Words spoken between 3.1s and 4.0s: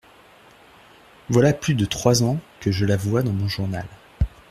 dans mon journal…